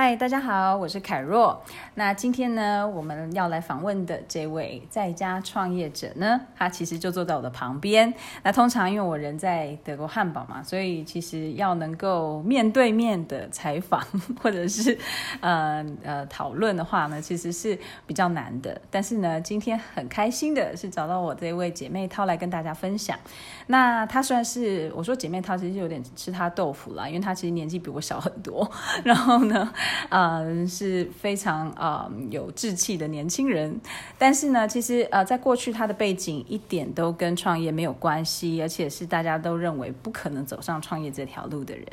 [0.00, 1.60] 嗨，大家好，我是凯若。
[1.96, 8.14] 那今天呢，我们要来访问的这位在家创业者呢，他其实就坐在我的旁边。
[8.44, 14.00] 那通常因为我人在德国汉堡嘛，所以其实要能够面对面的采访
[14.40, 14.96] 或者是
[15.40, 17.76] 呃呃讨论的话呢，其实是
[18.06, 18.80] 比较难的。
[18.92, 23.18] 但是呢，今天很开心的是找到我这位姐妹淘来跟大家分享。
[23.66, 28.70] 那她算是我说姐妹淘，其实有点吃她豆腐啦，因为她其实年纪比我小很多。
[29.02, 29.68] 然后呢，
[30.08, 33.80] 呃，是非常呃有志气的年轻人，
[34.16, 41.84] 但是呢，其实呃，在过去他的背景一点都跟创业没有关系，而且是大家都认为不可能走上创业这条路的人。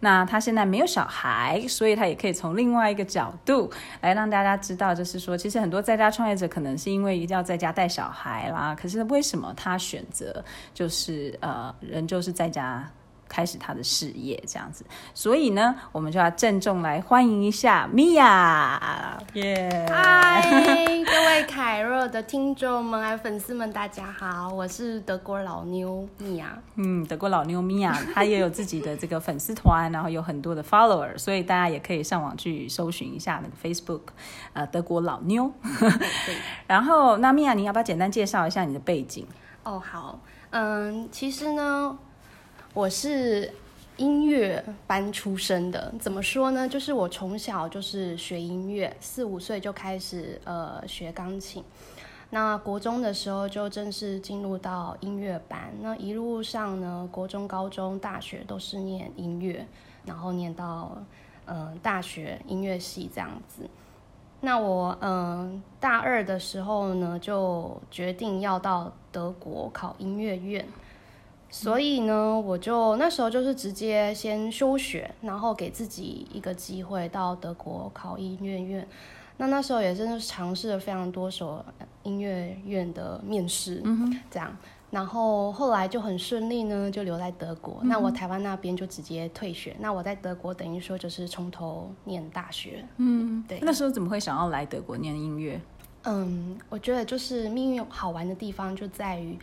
[0.00, 3.70] 那他现在没有小孩，所以他也可以从另外一个角度
[4.00, 12.90] 来让大家知道，就是说，其实很多在家创业者可能是因为一定要在家带小孩啦，可是为什么他选择就是呃，人就是在家。
[13.30, 14.84] 开始他的事业这样子，
[15.14, 19.86] 所以呢，我们就要郑重来欢迎一下米娅，耶！
[19.88, 20.42] 嗨，
[21.06, 26.58] 各位凯若的听众们还有粉丝们，大家好，我是德国老妞米娅。
[26.74, 34.00] 嗯，德国老妞米娅，她也有自己的这个粉丝团，然后有很多的 follower，所以大家也可以上网去搜寻一下那个 Facebook，
[34.54, 35.52] 呃，德国老妞。
[36.66, 39.24] 然后，那米娅，你要不要简单介绍一下你的背景？
[39.62, 40.18] 哦，好，
[40.50, 41.96] 嗯，其实呢。
[42.72, 43.50] 我是
[43.96, 46.68] 音乐班出身的，怎么说呢？
[46.68, 51.64] 就是我从小就是学音乐，四五岁就开始呃学钢琴。
[52.30, 59.66] 那国中的时候就正式进入到音乐班，那一路上呢，国中、高中、大学都是念音乐，
[60.06, 60.96] 然后念到
[61.46, 63.68] 呃大学音乐系这样子。
[64.42, 70.64] 那我嗯、呃、大二的时候呢，就决定要到德国考音乐院。
[71.50, 78.86] 所以呢，我就那时候就是直接先休学，然后给自己一个机会到德国考音乐院。
[79.36, 81.64] 那那时候也真的是尝试了非常多所
[82.04, 83.82] 音乐院的面试，
[84.30, 84.56] 这样。
[84.90, 87.78] 然后后来就很顺利呢，就留在德国。
[87.82, 89.74] 嗯、那我台湾那边就直接退学。
[89.80, 92.84] 那我在德国等于说就是从头念大学。
[92.98, 93.58] 嗯，对。
[93.62, 95.60] 那时候怎么会想要来德国念音乐？
[96.04, 99.36] 嗯，我觉得就是命运好玩的地方就在于。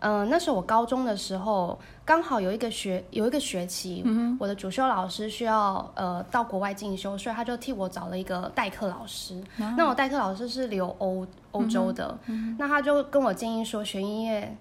[0.00, 9.40] 嗯、呃，那时候我高中的时候，刚好有一个学有一个学期，嗯、我的主修老师需要呃到国外进修，所以他就替我找了一个代课老师。
[9.58, 14.56] 啊、那我代课老师是留欧欧洲的，嗯、那他就跟我建议说，学音乐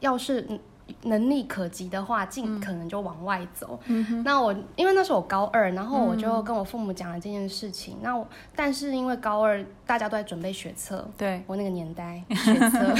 [0.00, 0.60] 要是。
[1.02, 3.78] 能力可及的话，尽可能就往外走。
[3.86, 7.94] 嗯、那我因为那时候我高二，然后我就跟我父母讲了这件事情。
[7.96, 12.94] 嗯、那我但是因为高二大家都在准备学测，对我那个年代 学测，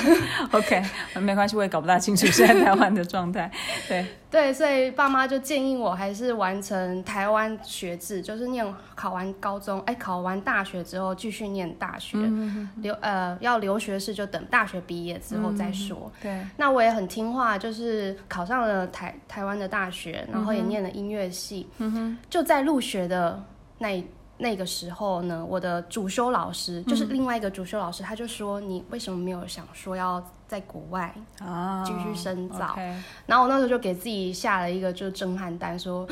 [0.59, 0.83] OK，
[1.21, 3.51] 没关系，我也搞不大清楚现在台湾的状态。
[3.89, 12.17] 对对，所以爸妈就建议我还是完成台湾学制，就是念考完高中，哎，考完大学之后继续念大学。
[12.17, 15.99] 嗯、留呃要留学是就等大学毕业之后再说。
[16.05, 17.82] 嗯、对，那我也很听话，就是。
[17.83, 21.69] 是考上了台台湾的大学，然后也念了音乐系。
[21.79, 23.43] 嗯哼，就在入学的
[23.79, 24.03] 那
[24.39, 32.79] 那个时候呢，我的主修老师、嗯、就是另外一个主修老师，他就说：“你为什么没有想说要在国外啊继续深造？” oh.
[33.27, 36.09] 然后我那时候就给自己下了一个就震撼弹，说：“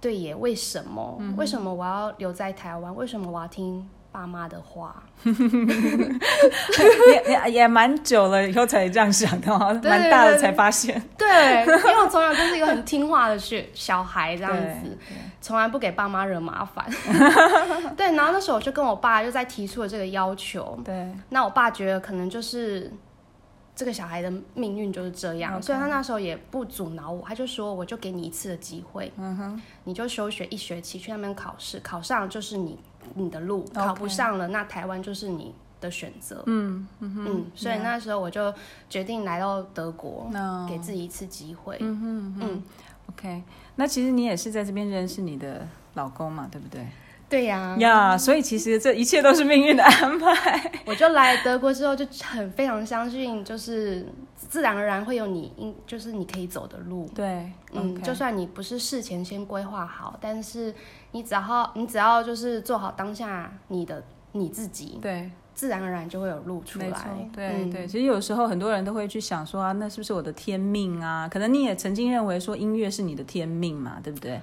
[0.00, 1.16] 对耶，为什么？
[1.18, 2.94] 嗯、为什么我要留在台湾？
[2.94, 5.32] 为什么我要听？”爸妈的话， 也
[7.28, 10.98] 也也蛮久了以后才这样想的，蛮大了才发现。
[11.18, 14.96] 对，因为我从小就是一个很听话的学小孩，这样子，
[15.42, 16.86] 从来不给爸妈惹麻烦。
[17.94, 20.80] 对，然后那时候我就跟我爸就在提出了这个要求。
[20.82, 22.90] 对，那我爸觉得可能就是
[23.74, 32.78] 这个小孩的命运就是这样所以他那时候也不阻挠我，他就说我就给你一次的机会，嗯哼，你就休学一学期去那边考试，考上就是你。
[33.14, 36.42] 你的路考不上了那台湾就是你的选择。
[36.46, 38.52] 嗯嗯嗯，所以那时候我就
[38.90, 40.30] 决定来到德国.
[40.68, 41.76] 给自己一次机会。
[41.80, 42.62] 嗯嗯嗯
[43.10, 43.42] ，OK。
[43.76, 46.86] 那其实你也是在这边认识你的老公嘛，对不对？
[47.28, 50.70] 对呀呀所以其实这一切都是命运的安排。
[50.86, 54.06] 我就来德国之后就很非常相信，就是
[54.36, 57.08] 自然而然会有你应就是你可以走的路。
[57.14, 58.02] 对，嗯，Okay.
[58.02, 60.74] 就算你不是事前先规划好，但是
[61.12, 64.02] 你只要你只要就是做好当下你的
[64.32, 67.28] 你自己，对，自然而然就会有路出来。
[67.34, 71.26] 对、嗯、对，其实有时候很多人都会去想说啊，那是不是我的天命啊？
[71.28, 74.40] 可能你也曾经认为说音乐是你的天命嘛，对不对？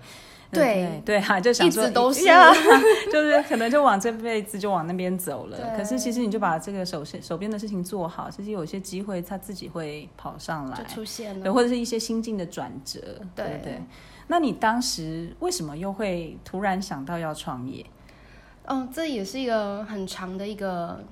[0.54, 2.24] 对对哈，就想说，一直都是，
[3.12, 5.58] 就是可能就往这辈子就往那边走了。
[5.76, 13.00] 可是其实你就把这个手手边的事情做好，其实有些机会他自己会跑上来，就出现了，对，或者是一些心境的转折，
[13.36, 13.82] 对对。
[14.28, 17.86] 那你当时为什么又会突然想到要创业？
[18.66, 21.04] 嗯，这也是一个很长的一个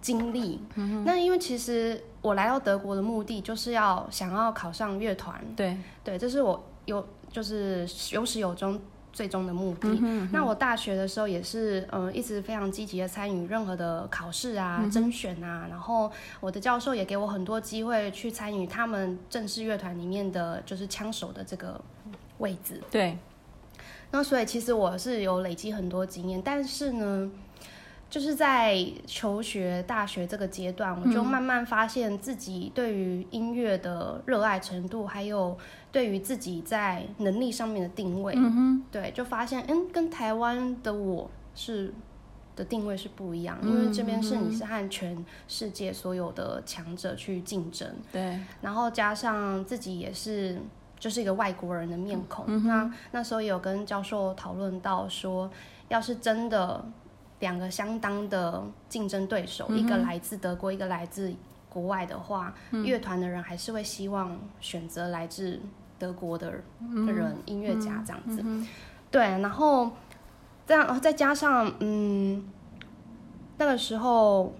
[0.00, 0.60] 经历。
[0.76, 5.44] 嗯、那因为其实我来到德国的目的就是要想要考上乐团。
[5.56, 8.80] 对对，这是我有就是有始有终。
[9.12, 9.88] 最终的目的。
[9.88, 10.30] 嗯哼嗯哼。
[10.32, 15.66] 那我大学的时候也是，嗯、呃，一直非常积极的参与任何的考试啊、甄、嗯、选啊。
[15.68, 21.78] 然后我的教授也给我很多机会去参与他们正式乐团里面的就是枪手的这个
[22.38, 22.80] 位置。
[22.88, 23.18] 对。
[24.12, 27.28] 那所以其实我是有累积很多经验，但是呢，
[28.08, 35.58] 就是在求学大学这个阶段，我就慢慢发现自己对于音乐的热爱程度，还有。
[35.92, 38.32] 对于自己在能力上面的定位，
[38.92, 41.92] 对，就发现，嗯，跟台湾的我是
[42.54, 50.60] 的定位是不一样，嗯，因为这边是你是和全世界所有的强者去竞争，对，然后加上自己也是
[50.96, 55.50] 就是一个外国人的面孔，嗯，那那时候也有跟教授讨论到说，
[55.88, 56.84] 要是真的
[57.40, 61.34] 两个相当的竞争对手，嗯，一个来自德国，一个来自
[61.68, 65.60] 国外的话，嗯，乐团的人还是会希望选择来自。
[66.00, 68.42] 德国的人，嗯、音乐家这样子，
[69.10, 69.92] 对，然后
[70.66, 72.42] 这样再加上，嗯，
[73.58, 74.52] 那个时候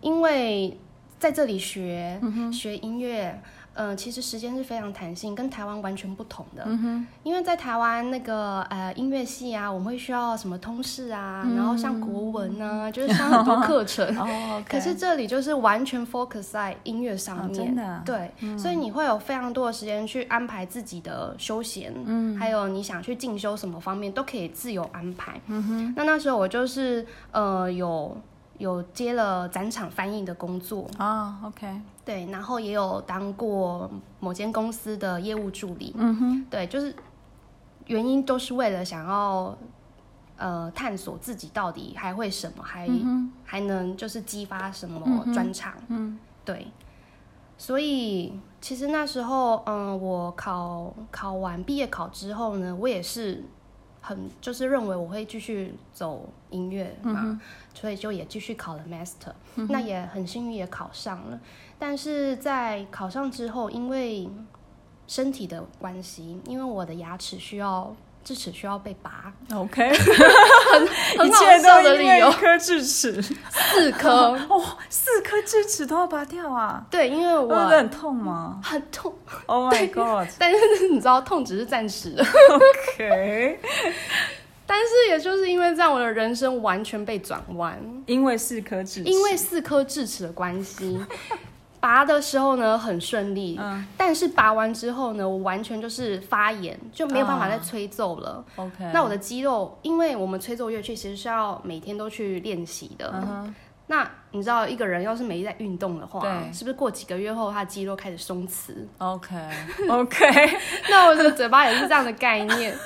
[0.00, 0.78] 因为
[1.18, 3.40] 在这里学、嗯、学音乐。
[3.80, 6.64] 嗯、呃，其实时间是非常弹性，跟台湾完全不同的。
[6.66, 14.04] 嗯哼，因为在台湾那个呃音乐系啊，我们会需要什么通识啊，嗯、然后像国文啊，就是上很多课程。
[14.18, 17.50] 哦，可是这里就是完全 focus 在音乐上面。
[17.50, 18.02] 哦、真的。
[18.04, 25.40] 对、嗯，所以你会有非常多的时间去安排自己的休闲，嗯，还有你想去进修什么方面都可以自由安排。
[25.46, 28.20] 嗯哼，那那时候我就是呃有。
[28.58, 30.86] 有接了展场翻译的工作。
[30.98, 33.90] 啊、oh,，OK，对，然后也有当过
[34.20, 36.94] 某间公司的业务助理，嗯哼，对，就是
[37.86, 39.56] 原因都是为了想要
[40.36, 46.66] 呃探索自己到底还会什么，还、嗯、还能就是激发什么专长，嗯，对，
[47.56, 53.44] 所以其实那时候嗯、呃，我考考完毕业考之后呢，我也是。
[54.00, 57.40] 很就是认为我会继续走音乐嘛、嗯，
[57.74, 61.40] 所以就也继续考了 master，、嗯、那也很幸运也考上了。
[61.78, 64.28] 但是在考上之后，因为
[65.06, 67.94] 身体的关系，因为我的牙齿需要。
[68.28, 70.86] 智齿需要被拔，OK，很
[71.16, 72.28] 很好笑的理由。
[72.28, 74.10] 一颗智齿，四颗
[74.50, 76.84] 哦，四颗智齿都要拔掉啊？
[76.90, 78.60] 对，因为我会很痛吗？
[78.62, 79.10] 很痛
[79.46, 80.28] ，Oh my God！
[80.38, 82.22] 但是你知道，痛只是暂时的
[82.92, 83.60] ，OK。
[84.66, 91.00] 但是也就是因为这样，我的人生完全被转弯，因为四颗智齿，因为四颗智齿的关系。
[91.80, 98.44] 拔的时候呢，很顺利，嗯，但是拔完之后呢，我完全就是发炎，就没有办法再吹奏了。
[98.56, 103.12] Oh, OK，那我的肌肉，因为我们吹奏乐器其实是要每天都去练习的。
[103.12, 103.52] Uh.
[103.90, 106.20] 那你知道，一个人要是没在运动的话，
[106.52, 110.58] 是不是过几个月后，他的肌肉开始松弛？OK，OK，
[110.90, 112.76] 那我的嘴巴也是这样的概念。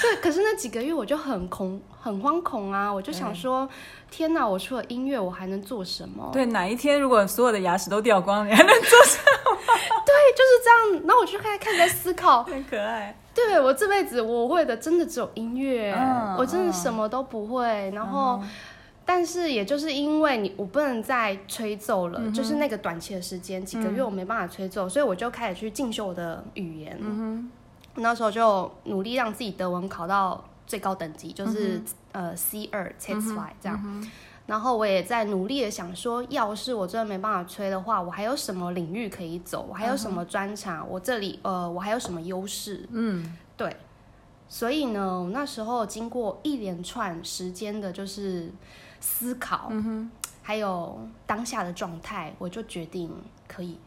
[0.00, 2.90] 对，可是那几个月我就很恐、很惶恐啊！
[2.90, 3.68] 我就想说，
[4.10, 6.30] 天哪，我除了音乐，我还能做什么？
[6.32, 9.56] 对，哪一天如果所有的牙齿都掉光，你还能做什么？
[10.06, 11.02] 对，就是这样。
[11.06, 13.14] 然后我就开始开始在思考，很可爱。
[13.34, 17.90] 对，我这辈子我会的真的只有音乐，嗯，我真的什么都不会。
[17.94, 18.40] 然后。
[18.42, 18.48] 嗯
[19.08, 26.98] 但是，也就是因为你，我不能再吹奏了，嗯、就是那个短期的时间，几个月我没办法吹奏，嗯、所以我就开始去进修我的语言。
[27.00, 27.48] 嗯、
[27.94, 31.80] 那时候就努力让自己德文考到最高等级，就是、
[32.12, 34.10] 嗯、呃 C 二 C2 这样、嗯。
[34.46, 39.64] 然后我也在努力的想说，要是我真的没办法吹的话，我还有什么领域可以走？
[39.68, 40.86] 我还有什么专长、嗯？
[40.90, 42.84] 我这里呃，我还有什么优势？
[42.90, 43.76] 嗯，对。
[44.48, 48.50] 所以呢，那时候经过一连串时间的，就是。
[49.00, 50.10] 思考，嗯哼，
[50.42, 53.10] 还有当下的状态，我就决定
[53.46, 53.78] 可以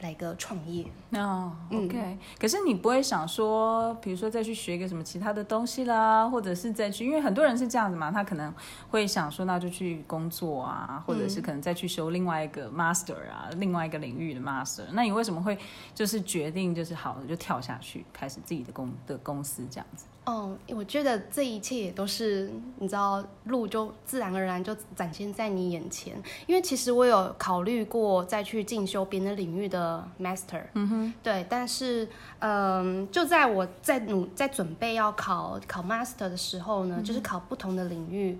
[0.00, 0.84] 来个创业。
[1.12, 2.18] 哦，OK，嗯。
[2.38, 8.52] 可是你不会想说，比如说再去学一个什么其他的东西啦，或者是再去，因为很多人是这样子嘛，他可能
[8.90, 14.84] 会想说，那就去工作啊，或者是可能再去修另外一个 master 啊，另外一个领域的 master。
[14.92, 15.58] 那你为什么会
[15.94, 20.04] 就是决定就是好了就跳下去，开始自己的公的公司这样子？
[20.26, 26.20] 哦，我觉得这一切也都是你知道，路就自然而然就展现在你眼前。
[26.48, 31.46] 因为其实我有考虑过再去进修别的领域的 master，嗯哼，对。
[31.48, 32.08] 但是，
[32.40, 38.36] 嗯、呃，就在我在努在准备要考考 master 的时候呢、嗯，就是考不同的领域，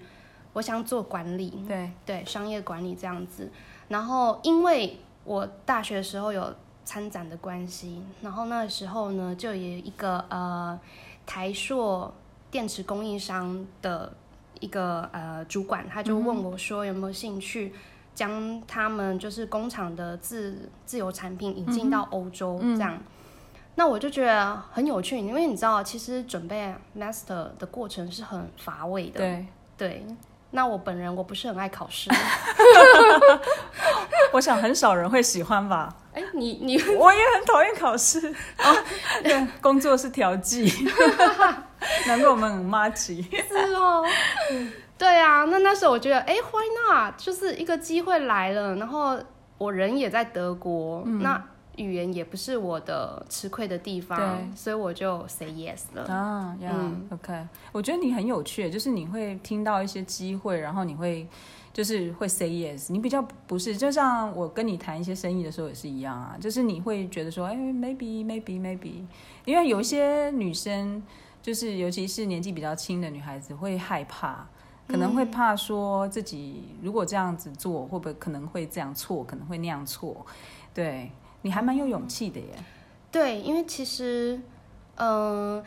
[0.55, 3.49] 我想做管理，对对，商业管理这样子。
[3.87, 6.53] 然后，因为我大学的时候有
[6.85, 10.77] 参展的关系，然后那个时候呢，就有一个呃。
[11.27, 12.15] 台硕
[12.51, 14.11] 电池供应商的
[14.61, 17.75] 一个呃主管，他就问我说有没有兴趣
[18.15, 22.99] 将他们就是工厂的自自由产品引进到欧洲这样。
[23.75, 29.19] 那我就觉得很有趣，因为你知道，其实准备 master 的过程是很乏味的。
[29.19, 30.07] 对对。
[30.53, 32.09] 那我本人我不是很爱考试，
[34.37, 35.95] 我想很少人会喜欢吧。
[36.13, 38.77] 哎、欸，你你 我也很讨厌考试哦。
[39.25, 40.71] 对，工作是调剂，
[42.07, 43.23] 难怪我们很妈吉。
[43.23, 44.05] 是哦。
[44.99, 47.15] 对啊，那那时候我觉得，哎、欸、，Why not？
[47.17, 49.19] 就是一个机会来了，然后
[49.59, 51.43] 我人也在德国，嗯、那。
[51.77, 56.05] 语言也不是我的吃亏的地方，所以我就 say yes 了。
[56.05, 61.29] 啊，呀、yeah，OK，我觉得你很有趣，就是你会听到一些机会，然后你会
[61.77, 62.91] 就是会 say yes。
[62.91, 69.05] 你比较不是，就像我跟你谈一些生意的时候也是一样啊，就是你会觉得说，哎，maybe，maybe，maybe，
[69.45, 71.03] 因为有一些女生，
[71.43, 74.49] 就是尤其是年纪比较轻的女孩子，会害怕，
[74.89, 80.25] 可能会怕说自己如果这样子做，会不会可能会这样错，可能会那样错，
[80.73, 81.11] 对。
[81.43, 82.47] 你还蛮有勇气的耶。
[83.13, 84.41] 对，因为其实，
[84.97, 85.65] 嗯、呃，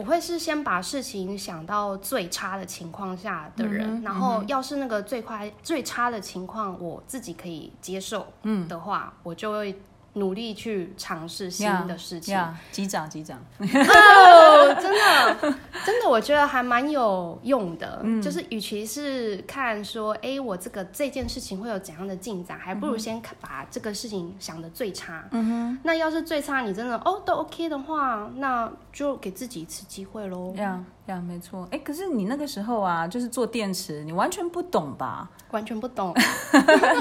[0.00, 8.26] 我会是先把事情想到最差的情况下的人，嗯、然后要是那个最快最差的情况我自己可以接受
[8.66, 9.78] 的话，嗯、我就会。
[10.14, 12.36] 努力去尝试新的事情，
[12.72, 18.00] 击掌击掌哦，真的真的，我觉得还蛮有用的。
[18.02, 25.24] 嗯、就是与其是看说，哎、欸，我这个这件事情会有怎样的进展，还不如先把这个事情想的最差。
[25.30, 30.52] 嗯哼，那要是最差，你真的哦都 OK 的话，那就给自己一次机会喽。
[30.56, 31.64] 呀呀，没错。
[31.72, 35.28] 哎、欸，可是你那个时候啊，就是做电池，你完全不懂吧？
[35.50, 36.14] 完全不懂，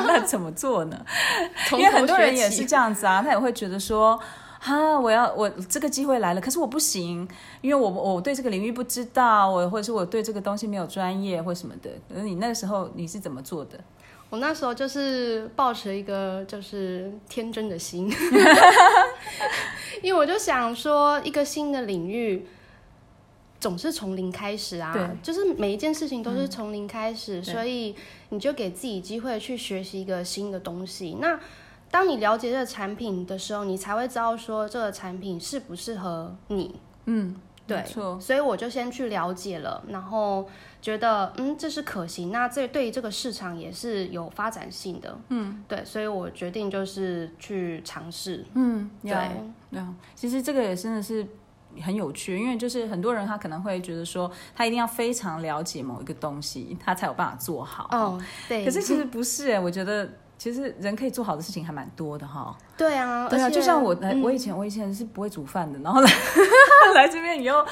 [0.07, 1.05] 那怎么做呢？
[1.73, 4.19] 因为很多人也是这样子啊，他也会觉得说，
[4.59, 7.27] 哈，我要我这个机会来了，可是我不行，
[7.61, 11.91] 因为我我对这个领域不知道，我或者是我对这个东西没有专业或什么的。
[12.09, 13.79] 可是你那个时候你是怎么做的？
[14.31, 18.11] 我那时候就是抱持一个就是天真的心，
[20.01, 22.47] 因为我就想说一个新的领域。
[23.59, 27.93] 总是从零开始啊，就是每一件事情都是从零开始，嗯、所以
[28.29, 31.17] 你就给自己机会去学习一个新的东西。
[31.19, 31.37] 那
[31.91, 36.73] 当你了解这个产品的时候，你才会知道说这个产品适不适合你。
[37.05, 37.35] 嗯，
[37.67, 38.17] 对，错。
[38.17, 40.47] 所以我就先去了解了，然后
[40.81, 45.17] 觉得嗯这是可行，那这对于这个市场也是有发展性的。
[45.27, 48.45] 嗯，对，所以我决定就是去尝试。
[48.53, 49.13] 嗯，对，
[49.69, 49.81] 对，
[50.15, 51.27] 其实这个也真的是。
[51.81, 57.87] 很有趣，因为就是很多人他可能会觉得说，他一定要非常了解某一个东西，他才有办法做好。
[57.91, 58.65] 哦，对。
[58.65, 62.55] 可是其实不是哎，我觉得其实人可以做好的事情还蛮多的哈。
[62.77, 66.09] 对啊，对啊，就像我，我以前我以前是不会煮饭的，然后来
[66.95, 67.65] 来这边以后，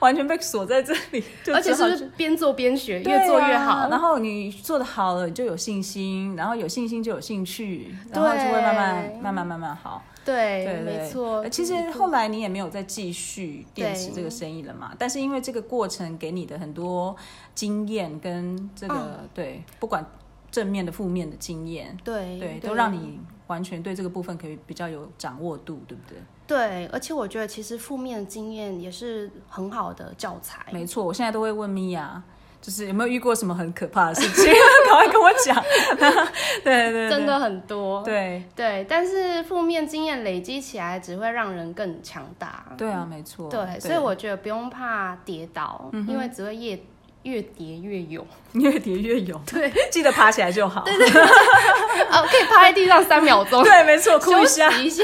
[0.00, 1.22] 完全被锁在这里，
[1.54, 3.88] 而且是边做边学，越做越好。
[3.88, 10.02] 然后你做的好了，你就有信心，然后有信心就有兴趣，然后就会慢慢慢慢慢慢好。
[10.24, 11.48] 对，没错。
[11.48, 14.94] 其实后来你也没有再继续电池这个生意了嘛？
[14.98, 17.16] 但是因为这个过程给你的很多
[17.54, 20.04] 经验跟这个、嗯、对，不管
[20.50, 26.18] 正面的、负面的经验，对对，都让你完全对这个部分可以比较有掌握度，对不对？
[26.46, 30.66] 对，而且我觉得其实负面的经验也是很好的教材。
[30.72, 32.22] 没错，我现在都会问米娅。
[32.60, 34.52] 就是有没有遇过什么很可怕的事情？
[34.86, 35.56] 赶快跟我讲。
[36.62, 38.02] 对对对，真的很多。
[38.04, 42.64] 对对，但是负面经验累积起来只会让人更强大。
[42.76, 43.48] 对啊，没错。
[43.48, 46.78] 对，所以我觉得不用怕跌倒，因为只会越
[47.22, 49.40] 越跌越勇，越跌越勇。
[49.46, 50.82] 对，记得爬起来就好。
[50.84, 51.22] 对对对。
[52.12, 53.62] 哦，可以趴在地上三秒钟。
[53.62, 54.70] 对，没错，哭一下。
[54.72, 55.02] 一下。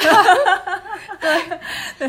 [1.20, 1.42] 对
[1.98, 2.08] 对，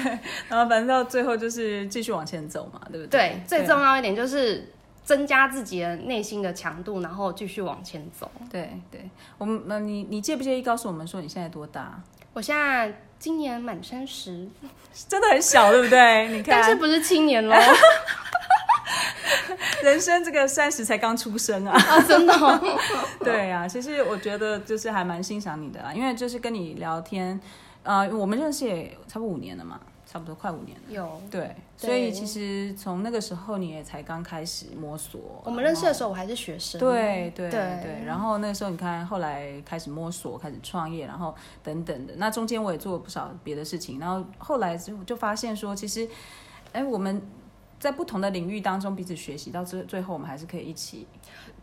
[0.50, 3.42] 然后反正到最后就是继续往前走嘛，对不对？
[3.48, 4.74] 对，最重要一点就是。
[5.08, 8.30] 增加自己的内心的强度，然后继续往前走。
[8.52, 11.98] 对对，我们那你你介不介意告诉我们说你现在多大？
[12.34, 14.46] 我现在今年满三十，
[15.08, 16.28] 真的很小，对不对？
[16.28, 17.56] 你看，但是不是青年喽？
[19.82, 21.72] 人生这个三十才刚出生啊！
[21.80, 22.60] 啊，真的哦？
[23.24, 27.40] 对啊，其实我觉得就是还蛮欣赏你的啦，因为就是跟你聊天，
[27.84, 29.80] 呃，我们认识也差不多五年了嘛。
[30.10, 35.20] 差不多快五年了，有对，所以其实从那个时候你也才刚开始摸索。
[35.44, 38.06] 我们认识的时候我还是学生，对对对，对。
[38.06, 42.14] 然后那个时候你看，后来开始摸索，开始创业，然后等等的。
[42.16, 46.08] 那中间我也做了不少别的事情，然后后来就就发现说，其实，
[46.72, 47.22] 哎，我们
[47.78, 51.06] 在不同的领域当中彼此学习，到最最后我们还是可以一起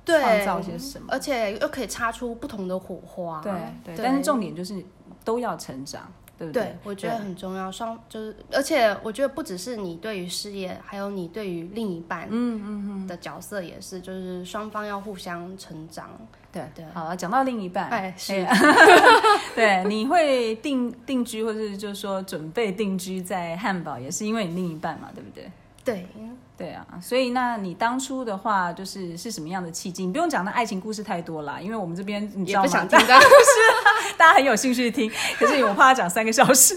[0.05, 3.41] 创造些什么，而且又可以擦出不同的火花。
[3.41, 3.51] 对
[3.83, 4.85] 对，对但是重点就是
[5.25, 6.13] 都要成长。
[6.39, 6.63] 对不对？
[6.63, 7.71] 对，我觉得很重要。
[7.71, 16.11] 双就是，而且我觉得不只是你对于事业，还有你对于另一半，嗯嗯嗯的角色也是，就是双方要互相成长。
[16.53, 18.47] 对对，好了，讲到另一半，哎，是，
[19.57, 25.51] 对，你会定定居，或者是就是说准备定居在汉堡，也是因为你另一半嘛，对不对？
[25.85, 26.07] 对。
[26.57, 30.07] 对啊，所以那你当初的话，就是是什么样的契机？
[30.07, 32.65] 你不用讲那爱情故事太多啦，因为我们这边你知道吗？
[32.65, 36.75] 也不想听到， 是大家很有兴趣听， 可是我怕他讲三个小时。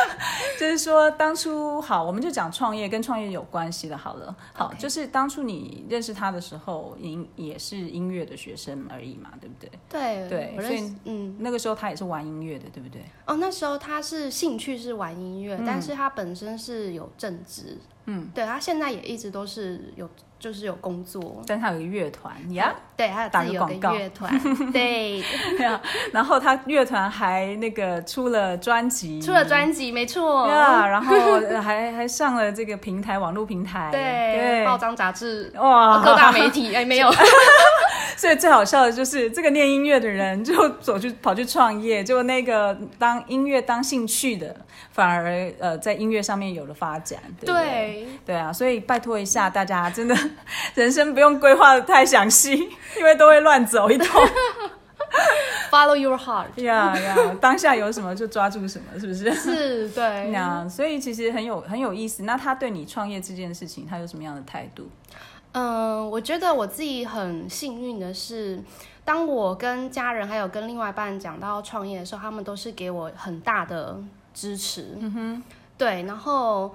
[0.58, 9.70] 就是说，当初好，我们就讲创业跟创业有关系的，好了，好.就是当初你认识他的时候，音也是音乐的学生而已嘛，对不对？
[9.90, 13.02] 对对，所以嗯，那个时候他也是玩音乐的，对不对？
[13.26, 17.76] 哦，那时候他是兴趣是玩音乐，嗯、但是他本身是有正职。
[18.06, 20.08] 嗯，对，他现在也一直都是有，
[20.38, 25.22] 就是有工作，但他有个乐团呀，对，他有自己有个乐团，对，
[26.12, 31.14] 然后他乐团还那个出了专辑，出了专辑，没错，呀， 然后
[31.60, 37.10] 还还上了这个平台，网络平台，对，报章杂志，哇，各大媒体，哎，没有。
[38.18, 44.56] 所以最好笑的就是这个念音乐的人就走去跑去创业，就那个当音乐当兴趣的，
[44.90, 47.20] 反而呃在音乐上面有了发展。
[47.38, 50.16] 对对，对啊，所以拜托一下大家，真的
[50.74, 52.54] 人生不用规划的太详细，
[52.96, 54.06] 因为都会乱走一通。
[55.70, 56.46] Follow your heart。
[56.62, 59.32] 呀呀，当下有什么就抓住什么，是不是？
[59.34, 60.28] 是，对。
[60.30, 62.22] 那所以其实很有很有意思。
[62.22, 64.88] 那他对你创业这件事情，他有什么样的态度？
[65.58, 68.62] 嗯，我觉得我自己很幸运的是，
[69.06, 73.98] 当我跟家人还有跟另外一半讲到创业的时候，他们都是给我很大的
[74.34, 74.98] 支持。
[74.98, 75.42] 嗯哼，
[75.78, 76.02] 对。
[76.02, 76.74] 然后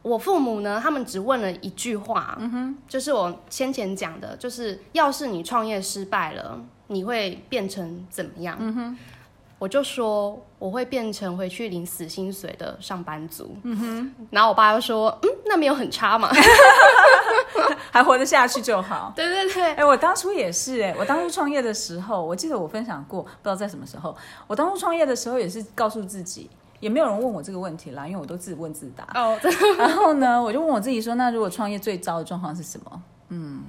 [0.00, 8.56] 我父母呢，他们只问了一句话，嗯哼，就是我先前讲的，就是要是你创业失败了，你会变成怎么样？
[8.58, 8.98] 嗯哼。
[9.60, 16.30] 我就说我会变成回去领死薪水的上班族，嗯哼，然后我爸又说，嗯，那没有很差嘛，
[17.92, 19.12] 还活得下去就好。
[19.16, 26.48] 对对对，哎、欸，我当初也是、欸，哎，我当初创业的时候，我记得我分享过，不知道在什么时候，我当初创业的时候也是告诉自己，
[26.80, 29.06] 也没有人问我这个问题啦，因为我都自问自答。
[29.20, 29.38] 哦，
[29.76, 33.02] 然后呢，我就问我自己说，那如果创业最糟的状况是什么？
[33.32, 33.62] 嗯，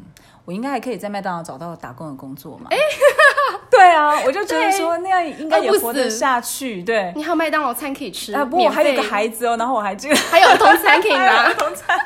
[0.43, 2.67] 我应该还可以在麦当劳找到打工的工作嘛？
[2.71, 2.77] 欸
[3.91, 6.81] 对啊， 我就觉得说那样应该也活得下去。
[6.83, 11.99] 对，你还有麦当劳餐可以吃啊，不过我还有个孩子哦，然后我还这个 还有儿童餐可以拿， 儿童餐。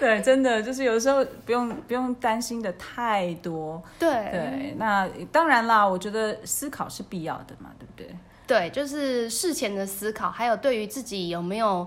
[0.00, 3.82] 对，真的就是有的时候不用不用担心的太多。
[3.98, 8.16] 对对，那当然啦，我觉得思考是必要的嘛，对不对？
[8.46, 11.86] 对，就是事前的思考，还有对于自己有没有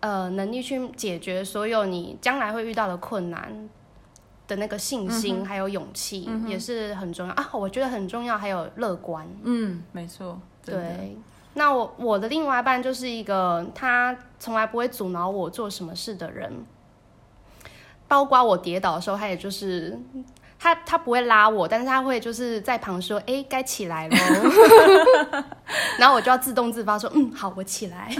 [0.00, 3.68] 呃能力去解决所有你将来会遇到的困难。
[4.50, 9.24] 的那个信心还有勇气也是很重要、嗯、啊，我觉得很重要，还有乐观。
[9.44, 10.40] 嗯，没错。
[10.64, 11.16] 对，
[11.54, 16.52] 那我我的另外一半就是一个他从来不会阻挠我做什么事的人，
[18.08, 19.96] 包括我跌倒的时候，他也就是
[20.58, 24.16] 他他不会拉我，但是他会就是在旁说：“哎，该起来了。
[25.96, 28.12] ”然后我就要自动自发说：“嗯，好，我起来。”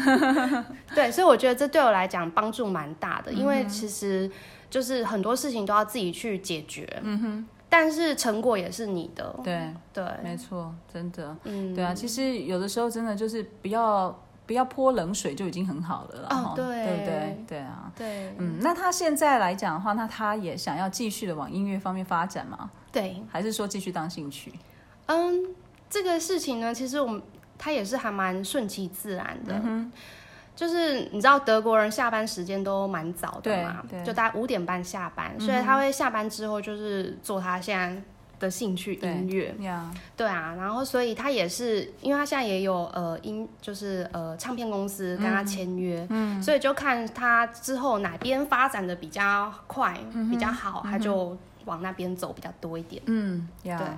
[0.94, 4.30] 对，所以我觉得这对我来讲帮助蛮大的，因为其实。
[4.70, 17.44] 就是很多事情都要自己去解决，嗯哼，但是成果也是你的，对对，没错，真的，嗯，对啊，其实有的时候真的就是不要不要泼冷水就已经很好了，哦，对，对不对？
[17.48, 22.70] 对啊，对，嗯，那他现在来讲的话，那他也想要继续的往音乐方面发展吗？
[22.92, 24.52] 对，还是说继续当兴趣？
[25.06, 25.54] 嗯，
[25.88, 27.20] 这个事情呢，其实我们
[27.58, 29.92] 他也是还蛮顺其自然的，嗯哼。
[30.60, 38.02] 就是你知道德国人下班时间都蛮早的嘛，就大概五点半下班，嗯、所以他会下班之后就是做他现在
[38.38, 39.66] 的兴趣音乐，对，
[40.18, 51.34] 对啊，然后所以他也是，因为他现在也有呃音，就是呃唱片公司跟他签约，嗯，所以就看他之后哪边发展的比较快，嗯、比较好，他就。
[51.70, 53.70] 往那边走比较多一点，嗯，对。
[53.70, 53.96] 呀，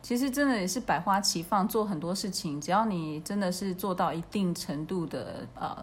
[0.00, 5.76] 其实真的也是百花齐放，做很多事情，只要你真的是做到一定程度的，呃，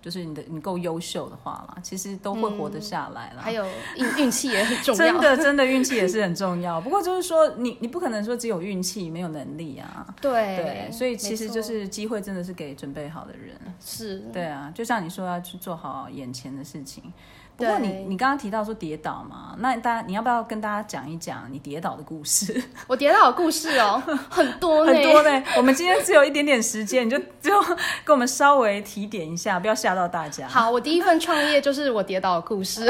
[0.00, 3.42] 就是你的你够优秀的话啦，其实都会活得下来了。
[3.42, 3.66] 还有
[3.96, 6.80] 运运气也很重要， 真的真的运气也是很重要。
[6.80, 14.20] 不过就是说，你你不可能说只有运气没有能力啊，对对，所以其实就是机会真的是给准备好的人，是。
[14.32, 17.12] 对啊，就像你说要去做好眼前的事情。
[17.60, 22.62] 不过你你刚刚提到说跌倒嘛，那大家你要不要跟大家讲一讲你跌倒的故事？
[22.88, 25.42] 我跌倒的故事哦， 很多呢，很多呢。
[25.56, 27.60] 我们今天只有一点点时间，你就 就
[28.04, 30.48] 跟我们稍微提点一下，不要吓到大家。
[30.48, 32.88] 好，我第一份创业就是我跌倒的故事，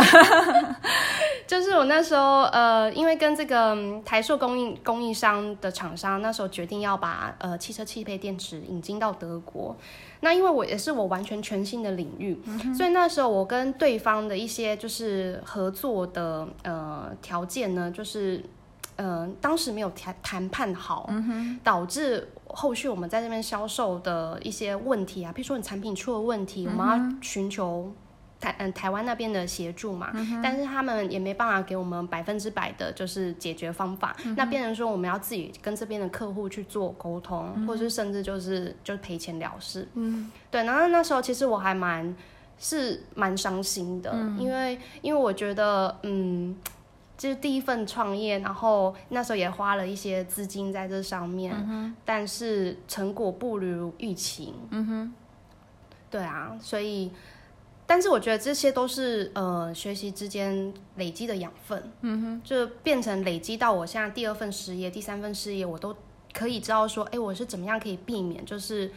[1.46, 9.76] 就是我那时候呃，因为跟这个台塑供应供应商的厂商，那时候决定要把呃汽车汽配电池引进到德国。
[10.20, 18.42] 那因为我也是我完全全新的领域，嗯、所以那时候我跟对方的一些就是合作的呃条件呢，就是
[18.96, 27.92] 呃当时没有谈谈判好，嗯、导致后续我们在这边销售的一些问题啊，譬如说你产品出了问题，嗯、我们要寻求。
[28.40, 34.16] 台嗯，台湾那边的协助嘛，嗯，但是他们也没办法给我们百分之百的，就是解决方法。
[34.24, 39.87] 嗯、那变成说我们要自己跟这边的客户去做沟通，嗯、或是甚至就是就赔钱了事。
[39.92, 40.64] 嗯，对。
[40.64, 42.16] 然后那时候其实我还蛮
[42.59, 46.57] 是蛮伤心的，嗯、因为因为我觉得嗯，
[47.18, 54.55] 就是第一份创业，然后那时候也花了一些资金在这上面，嗯，但是成果不如预期。
[54.70, 55.14] 嗯哼，
[56.11, 57.11] 对啊，所以。
[57.90, 65.92] 但是我觉得这些都是呃学习之间累积的养分，嗯哼，就变成累积到我现在第二份事业、第三份事业，我都
[66.33, 68.88] 可以知道说，哎，我是怎么样可以避免，就是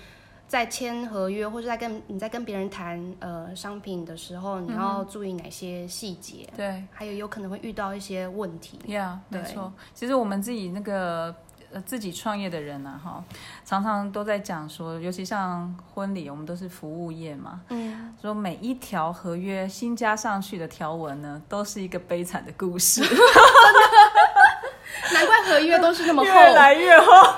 [0.47, 9.73] 在签合约或者在跟你在跟别人谈呃商品的时候，你要注意哪些细节，对、嗯，还有有可能会遇到一些问题，Yeah，没错。
[9.95, 11.36] 其实我们自己那个。
[11.81, 13.23] 自己创业的人呢、啊，哈，
[13.65, 23.01] 常常都在讲说，尤其像婚礼，我们都是服务业嘛，嗯，说每一条合约新加上去的条文呢，都是一个悲惨的故事
[25.13, 27.36] 难怪合约都是那么厚，越来越厚，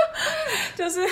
[0.76, 1.06] 就是，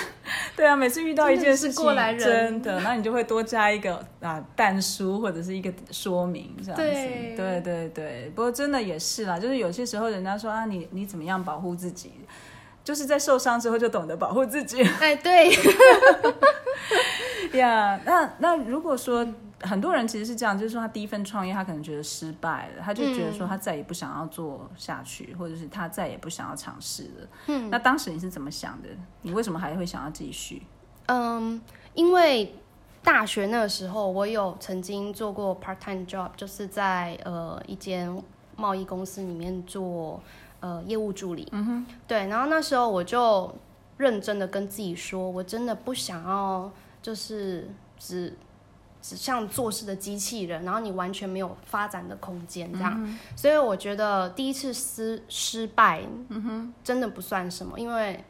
[0.57, 2.21] 对啊，每次遇到一件事情，过来人。
[2.21, 12.13] 真的，那你就会多加一个啊但书或者是一个说明这样子，对，对对对，不过真的也是啦，就是有些时候人家说啊，你你怎么样保护自己？
[12.89, 14.83] 就是在受伤之后就懂得保护自己。
[14.99, 15.51] 哎，对，
[17.53, 19.29] 呀、 yeah，那那如果说
[19.61, 27.29] 很多人其实是这样，就是说他第一份创业，他可能觉得失败了，他就觉得说他再也不想要做下去，嗯、或者是他再也不想要尝试了。
[27.49, 28.89] 嗯，那当时你是怎么想的？
[29.21, 30.63] 你为什么还会想要继续？
[31.09, 31.61] 嗯，
[31.93, 32.55] 因为
[33.03, 38.11] 大学那个时候，我有曾经做过 part time job，就是在呃一间
[38.57, 40.23] 贸易公司里面做。
[40.61, 43.55] 呃，业务助理，嗯哼，对，然后那时候我就
[43.97, 47.69] 认真的跟自己说，我真的不想要，就是
[47.99, 48.37] 只
[49.01, 58.25] 只像做事的机器人，然后你完全没有发展的空间这样，嗯，所以我觉得第一次失失败，嗯哼，真的不算什么，因为。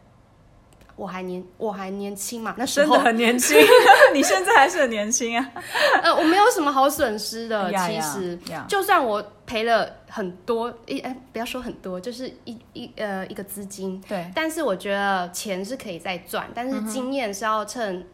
[0.98, 3.56] 我还年我还年轻嘛，那时候真的很年轻。
[4.12, 5.50] 你现在还是很年轻啊。
[6.02, 8.66] 呃，我没有什么好损失的，其实，yeah, yeah, yeah.
[8.66, 14.28] 就算我赔了很多，一哎，不要说很多，就是一一呃一个资金，对。
[14.34, 18.04] 但是我觉得钱是可以再赚，但是经验是要趁。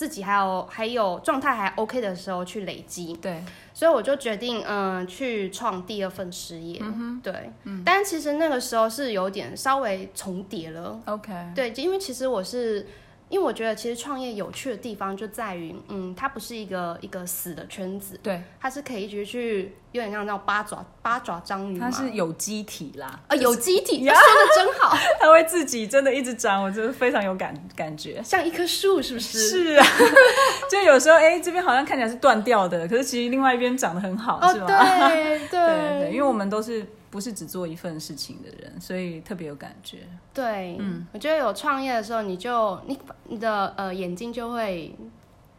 [0.00, 12.86] 自己还有还有状态还 OK 的时候去累积，对，所以我就决定嗯去创第二份事业，嗯、对，嗯，但其实那个时候是有点稍微重叠了，OK，对，因为其实我是。
[13.30, 29.38] 因为我觉得其实创业有趣的地方就在于，嗯，它不是一个一个死的圈子，对，它是可以一直去有点像那种八爪八爪章鱼，它是有机体啦，啊，有机体， 说的真好，它会自己真的一直长，我觉得非常有感感觉，像一棵树是不是？
[29.38, 29.86] 是啊，
[30.68, 35.08] 就有时候哎，这边好像看起来是断掉的，可是其实另外一边长得很好，哦、是吧？
[35.08, 35.60] 对 对
[36.00, 36.84] 对，因为我们都是。
[37.10, 39.98] 不是只做一份事情的人，所以特别有感觉。
[40.32, 44.94] 对，嗯，我觉得有创业的时候，你就你你的呃眼睛就会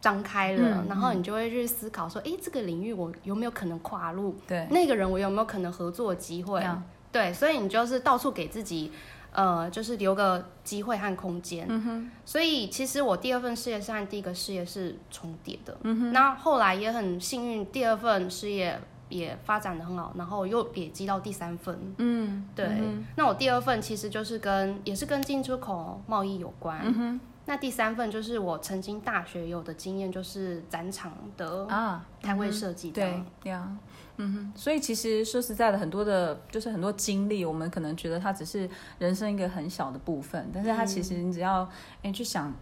[0.00, 4.34] 张开了，嗯，然后你就会去思考说，哎，这个领域我有没有可能跨入？
[4.48, 6.66] 对，那个人我有没有可能合作的机会？
[7.12, 8.90] 对，所以你就是到处给自己
[9.32, 11.66] 呃，就是留个机会和空间。
[11.68, 12.10] 嗯哼。
[12.24, 15.76] 所以其实我第二份事业是和第一个事业是重叠的。
[15.82, 16.12] 嗯哼。
[16.14, 18.80] 那后来也很幸运，第二份事业。
[19.12, 21.78] 也发展的很好，然后又累积到第三份。
[21.98, 23.04] 嗯，对嗯。
[23.16, 26.80] 那我第二份其实就是跟也是跟进出口贸易有关。
[26.84, 27.20] 嗯。
[27.44, 32.90] 那第三份就是我曾经大学有的经验，就是展场的啊摊位设计。
[32.90, 33.76] 对对啊，
[34.16, 34.52] 嗯哼。
[34.54, 41.68] 所以其实说实在的，很多的，就是很多经历，我们可能觉得它只是人生一个很小的部分，但是它其实你只要
[42.02, 42.52] 哎去想。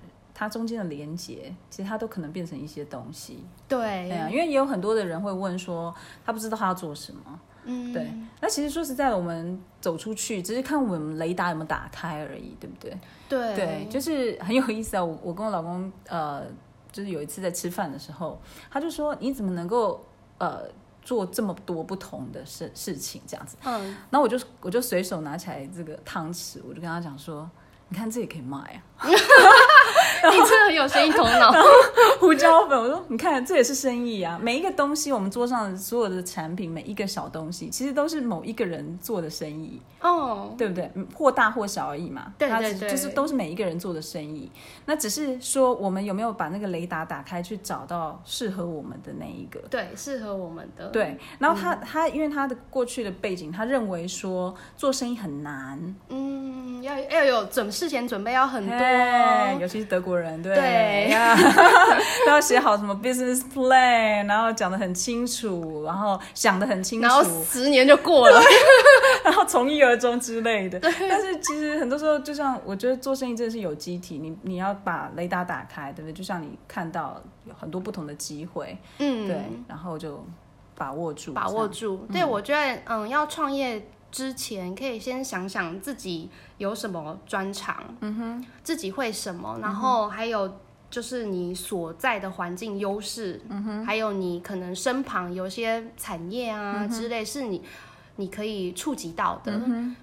[0.40, 3.44] 它中间的连接，其实它都可能变成一些东西。
[3.68, 7.20] 对，对啊，因为也有很多的人会问说，他不知道他要做什么。
[7.64, 8.10] 嗯，对。
[8.40, 12.98] 那其实说实在的，我们走出去，只是看我们雷达有没有打开而已，对不对？
[13.28, 15.04] 对，对，就是很有意思啊。
[15.04, 16.42] 我我跟我老公，呃，
[16.90, 20.02] 就是有一次在吃饭的时候，他就说：“你怎么能够
[20.38, 20.62] 呃
[21.02, 23.58] 做这么多不同的事事情？”这样子。
[23.66, 23.94] 嗯。
[24.08, 27.46] 然后我就我就随手拿起来这个汤匙，我就跟他讲说。
[27.92, 28.56] 你看这也可以卖
[28.98, 29.02] 啊！
[30.30, 31.52] 你真的很有生意头脑。
[32.18, 34.38] 胡椒粉，我说你看，这也是生意啊。
[34.40, 40.90] 每一个东西，我们桌上的所有的产品，每一个小东西，其实都是某一个人做的生意哦，对不对？
[41.14, 42.32] 或大或小而已嘛。
[42.38, 44.50] 对对对，就是都是每一个人做的生意。
[44.86, 49.60] 那只是说，我们有没有把那个雷达打开，去找到适合我们的那一个？
[49.70, 50.88] 对，适合我们的。
[50.88, 55.94] 对，然后他、嗯、他因为他的过去的背景，他认为说做生意很难。
[56.08, 58.76] 嗯，要要有准事前准备要很多，
[59.60, 61.10] 尤其是德国人，对，对
[62.24, 68.40] 都 要写好什么 business plan，然后讲的很清楚，然后想的很清楚，然后十年就过了，
[69.24, 70.78] 然后从一而终之类的。
[70.80, 76.12] 但是其实很多时候，就像我觉得做生意真的是有机体，你你要把雷达打开，对不对？
[76.12, 80.24] 就像你看到有很多不同的机会，嗯，对，然后就
[80.76, 82.06] 把握住，把握住。
[82.12, 83.82] 对，我觉得，嗯，要创业。
[84.10, 90.56] 之前可以先想想自己有什么专长，嗯哼，自己会什么，然后还有
[90.90, 97.62] 就是你所在的环境优势，嗯哼，还有你可能身旁有些产业啊之类是你
[98.16, 99.60] 你可以触及到的，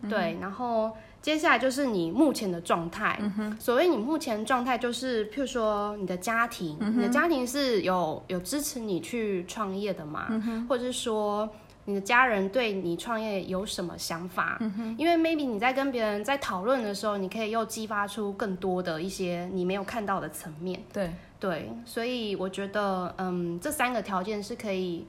[0.09, 10.27] 对，然后接下来就是你目前的状态，嗯哼，所谓你目前状态就是譬如说你的家庭，嗯，你的家庭是有有支持你去创业的嘛？
[10.29, 11.49] 嗯哼，或者是说。
[11.89, 14.57] 你的家人对你创业有什么想法？
[14.59, 20.83] 嗯哼，因为 maybe 你在跟别人在讨论的时候，你可以又激发出更多的一些你没有看到的层面。
[20.91, 25.07] 对对，所以我觉得，嗯，这三个条件是可以，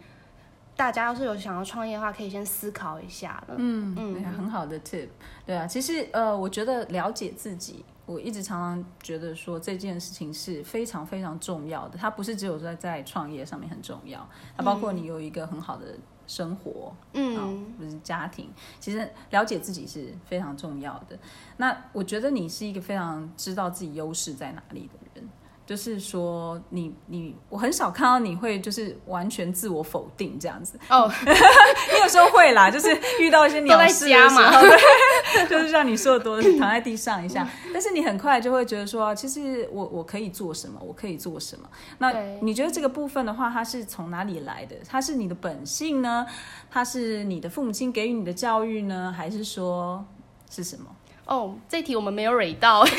[0.76, 3.54] 大家要是有想要创业的话，可以先思考一下的。
[3.56, 5.08] 嗯嗯，对啊，很好的 tip。
[5.44, 11.98] 对啊，其实呃，我觉得了解自己，我一直常常觉得说这件事情是非常非常重要的。
[11.98, 14.24] 它不是只有在在创业上面很重要，
[14.56, 15.86] 它包括你有一个很好的。
[16.28, 21.18] 生活，嗯，不是家庭，其实了解自己是非常重要的。
[21.56, 25.28] 那我觉得你是一个非常知道自己优势在哪里的人。
[25.68, 31.02] 就是说你，你你我很少看到你会就是完全自我否定这样子哦。
[31.02, 31.12] Oh.
[31.92, 32.88] 你有时候会啦，就是
[33.20, 41.68] 遇到一些鸟事的时候，对， 就是像你说的多躺在地上一下，但是你很快就会觉得说，其实我我可以做什么，我可以做什么。
[41.98, 44.76] 那你觉得这个部分的话，它是从哪里来的？
[44.88, 46.26] 它是你的本性呢？
[46.70, 49.14] 它是你的父母亲给予你的教育呢？
[49.14, 50.02] 还是说
[50.50, 50.86] 是什么？
[51.26, 52.82] 哦，oh, 这题我们没有蕊到。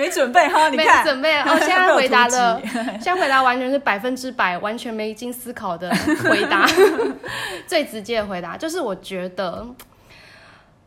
[0.00, 1.44] 没准备哈， 你看，没准备哦。
[1.60, 2.58] 现在回答的，
[2.98, 6.66] 现在回答完全是百分之百，完全没经思考的回答。
[7.66, 9.66] 最直接的回答就是，我觉得，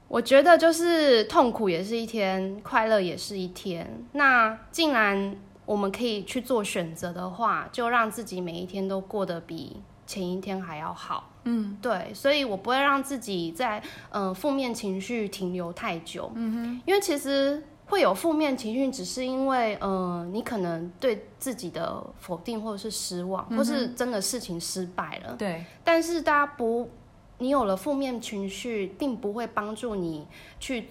[0.07, 4.03] 我觉得就是痛苦也是一天，快乐也是一天。
[4.13, 5.35] 那既然
[5.67, 11.29] 我们可以去做选择的话，就让自己每一天都过得比前一天还要好。
[11.43, 16.31] 嗯，对，所以我不会让自己在嗯、呃、负面情绪停留太久。
[16.33, 17.61] 嗯哼，因为其实。
[17.93, 25.35] 会有负面情绪，只是因为，呃，你可能对自己的否定，或者是失望，嗯、或是真的事情失败了。
[25.37, 25.63] 对。
[25.83, 26.89] 但是大家不，
[27.37, 30.25] 你有了负面情绪，并不会帮助你
[30.59, 30.87] 去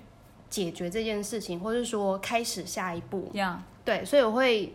[0.48, 3.28] 解决这件事情，或是说开始下一步。
[3.84, 4.72] 对，所以我会。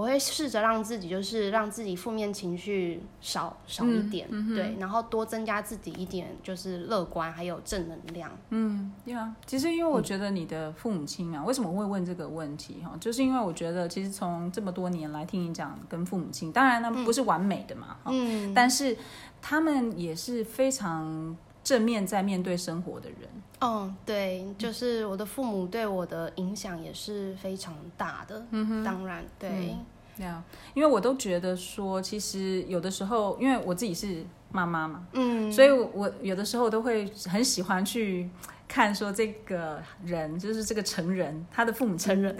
[0.00, 8.30] 我会试着让自己，就是让自己负面情绪少少一点，嗯嗯、对，然后多增加自己一点，就是乐观还有正能量。
[8.48, 12.96] 嗯，对啊，其实因为我觉得你的父母亲啊，嗯、为什么会问这个问题哈？
[12.98, 18.96] 就是因为我觉得其实从这么多年来听你讲跟父母亲，当然呢不是完美的嘛，嗯，但是
[19.42, 21.36] 他们也是非常
[21.70, 23.18] 正面在面对生活的人。
[23.60, 28.44] 哦，对，就是我的父母对我的影响也是非常大的。
[28.50, 29.76] 嗯哼，当然，对，
[30.16, 30.26] 对
[30.74, 38.28] 因为我都觉得说，其实有的时候，因为我自己是妈妈嘛，嗯，所以我有的时候都会很喜欢去。
[38.70, 42.32] 看说这个人就是这个成人，他的父母成人，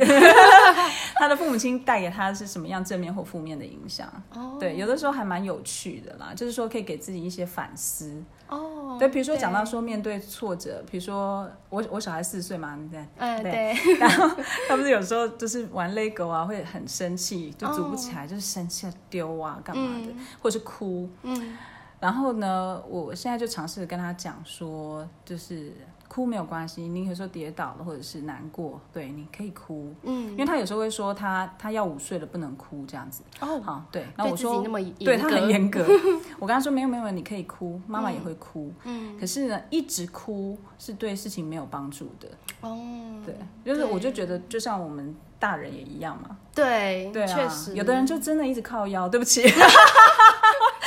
[1.18, 4.08] 他的父母亲带给他是什么样正面或负面的影响？
[4.32, 8.22] 哦，对，有的时候还蛮有趣的啦，就是说可以给自己一些反思。
[8.46, 14.30] 哦，对，比如说讲到说面对挫折，比如说我我小孩四岁嘛，对，嗯对， 然后
[14.68, 21.10] 他不是有时候就是玩 Lego 啊，会很生气，就组不起来，就是生气丢啊，干嘛的，或者是哭。
[21.24, 21.58] 嗯，
[21.98, 25.72] 然后呢，我现在就尝试跟他讲说，就是。
[26.12, 34.61] 哭没有关系，你有时候跌倒了或者是难过，对，你可以哭，嗯，因为他有时候会说他他要午睡了不能哭这样子，哦，好，对，那我说
[34.99, 35.87] 对他很严格，
[36.40, 42.29] 我跟他说没有没有，你可以哭，妈妈也会哭，嗯，可是呢，一直哭是对事情没有帮助的，
[42.62, 42.77] 哦，
[43.25, 49.44] 对，就是我就觉得就像我们大人也一样嘛，对，对啊，确实，有的人就真的一直靠腰，对不起。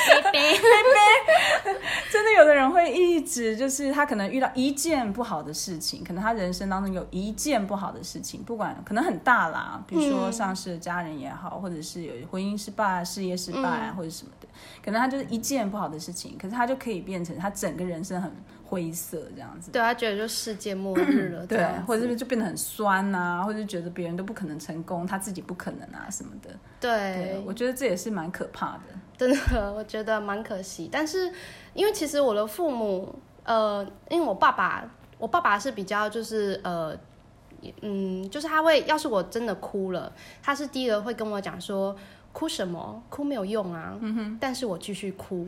[2.12, 14.48] 真的有的人会一直就是他可能遇到一件不好的事情，可能他人生当中有一件不好的事情，不管可能很大啦，比如说丧失家人也好，或者是有婚姻失败、事业失败啊，或者什么的，
[14.84, 18.32] 可能他就是一件不好的事情，可是他就可以变成他整个人生很
[18.74, 19.70] 灰色这样子。
[19.72, 26.50] 对，他觉得就世界末日了， 对，或者是就变得很酸啊，或者是觉得别人都不可能成功，他自己不可能啊什么的。
[26.80, 28.82] 对，对，我觉得这也是蛮可怕的。
[29.16, 30.90] 真的，我觉得蛮可惜。
[30.92, 31.32] 但是，
[31.76, 34.84] 因为其实我的父母，呃，因为我爸爸，
[35.20, 36.98] 我爸爸是比较就是呃，
[37.82, 41.96] 嗯，就是他会，要是我真的哭了，他是第一个会跟我讲说，
[42.34, 43.02] 哭什么？
[43.10, 43.94] 哭没有用啊。
[44.42, 45.48] 但是我继续哭。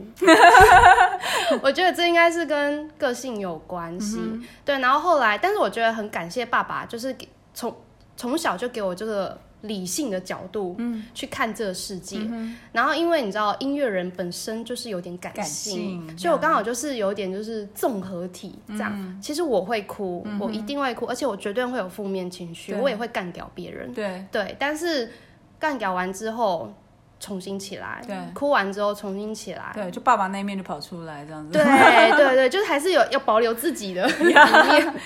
[1.60, 4.16] 我觉得这应该是跟个性有关系。
[4.18, 7.76] 嗯、对，然后后来，但是我觉得很感谢爸爸，就是给从
[8.16, 9.38] 从小就给我这个。
[9.62, 10.76] 理性的角度
[11.12, 18.92] 去看这个世界，嗯、然后因为你知道音乐人本身就是有点感性，感性，所以我刚好就是有点就是综合体这样。
[18.94, 23.92] 嗯、其实我会哭，嗯、我一定会哭，而且我绝对会有负面情绪，我也会干掉别人。
[23.92, 25.10] 对对，但是
[25.58, 26.72] 干掉完之后。
[27.18, 31.64] 重新起来，对，哭完之后重新起来，对，就爸爸那一面就跑出来这样子，对
[32.12, 34.36] 对对，就是还是有要保留自己的 一面，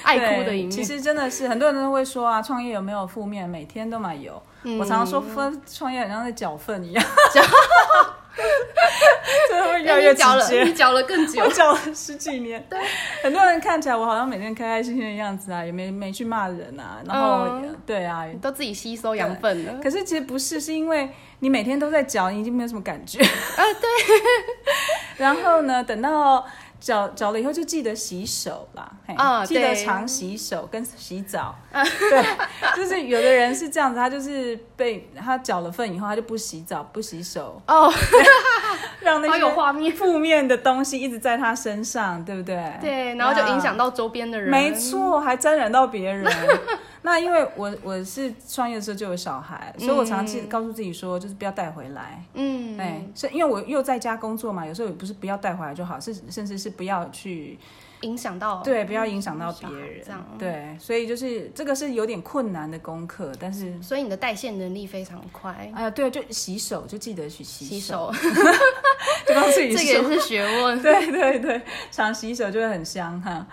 [0.02, 0.70] 爱哭的一面。
[0.72, 3.48] 其实真的是很多人都会说啊，创业有没有负面？
[3.48, 4.42] 每天都蛮有。
[4.64, 7.04] 嗯、我常常说，分创业好像在搅粪一样。
[9.48, 12.64] 真的会越来越直接，你缴了更久，我嚼了十几年。
[12.68, 12.78] 对，
[13.22, 19.74] 很多人看起来我好像每天开开心心的样子啊，也没没去骂人啊，然后、嗯、对啊，都自己吸收养分了。
[19.82, 21.08] 可是其实不是，是因为
[21.40, 23.18] 你每天都在嚼，你已经没有什么感觉。
[23.20, 23.88] 啊，对。
[25.18, 26.46] 然后呢，等到。
[26.80, 32.24] 缴缴了以后就记得洗手啦，啊，记得常洗手跟洗澡， 对，
[32.74, 37.92] 就是有的人是这样子，他就是被他缴了份以后，他就不洗澡不洗手，哦，
[39.00, 42.72] 让那些负面的东西一直在他身上，对不对？
[42.80, 46.24] 对，然后就影响到周边的人，没错，还沾染到别人。
[47.02, 52.22] 那因为我我是创业的时候就有小孩，所以我常常告诉自己说，就是不要带回来。
[52.34, 57.58] 嗯，对，是因为我又在家工作嘛，有时候也不是不要带回来就好，是甚至是不要去
[58.02, 60.02] 影响到，对，不要影响到别人。
[60.04, 65.70] 这样，对，所以就是这个是有点困难的功课，但是所以你的代谢能力非常快。
[65.74, 67.70] 啊，对，就洗手就记得去洗手。
[67.70, 68.12] 洗手
[69.26, 71.60] 这个也是学问， 对对对，
[71.90, 73.46] 常洗手就会很香哈。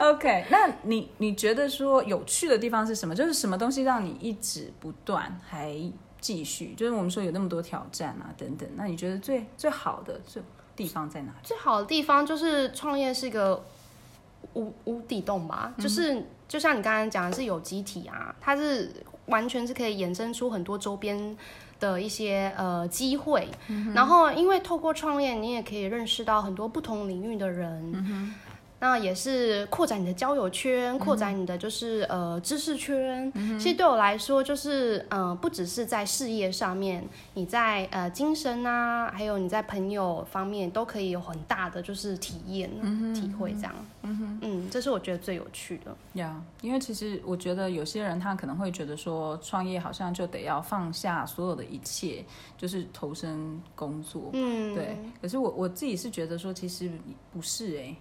[0.00, 3.14] OK，那你你觉得说有趣的地方是什么？
[3.14, 5.76] 就是什么东西让你一直不断还
[6.20, 6.74] 继续？
[6.76, 10.42] 就是我们说有那么多挑战啊等等，那你觉得最最好的最
[10.74, 11.38] 地方在哪里？
[11.42, 13.64] 最好的地方就是创业是一个
[14.54, 18.90] 无无底洞吧，就是、嗯、就像你刚刚讲的是有机体啊，它是
[19.26, 21.36] 完全是可以衍生出很多周边。
[21.82, 27.92] 的一些呃机会，嗯、然后因为透过创业，你也可以认识到很多不同领域的人。
[27.92, 28.32] 嗯
[28.82, 33.32] 那也是扩展你的交友圈，扩展你的就是、嗯、呃知识圈。
[33.56, 43.72] 其实对我来说，就是呃不只是在事业上面，你在呃精神啊，还有你在朋友方面都可以有很大的就是体验、嗯、体会这样。
[44.02, 45.96] 嗯哼嗯，这是我觉得最有趣的。
[46.14, 52.24] 呀，yeah, 因为其实我觉得有些人他可能会觉得说，创业好像就得要放下所有的一切，
[52.58, 54.30] 就是投身工作。
[54.32, 54.96] 嗯，对。
[55.20, 56.90] 可是我我自己是觉得说，其实
[57.32, 57.96] 不是哎、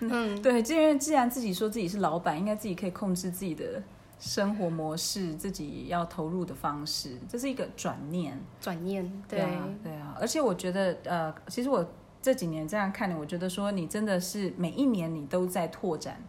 [0.00, 0.11] 欸。
[0.14, 3.82] 嗯，对，因为既然自己说自己是老板，应该自己可以控制自己的
[4.18, 8.38] 生活模式，自己要投入的方式，这是一个转念。
[8.60, 10.14] 转念，对，对啊，对啊。
[10.20, 11.82] 而且我觉得，呃，其实我
[12.20, 16.22] 这几年这样看你，我觉得说你真的是每一年你都在拓展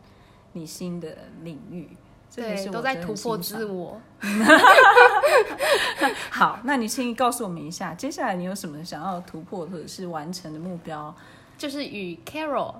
[0.53, 1.89] 你新的领域，
[2.33, 3.99] 对，都在突破自我。
[6.31, 11.13] 好，那你先告诉我们一下，接下来你有什么想要突破或者是完成的目标？
[11.57, 12.75] 就是与 Carol。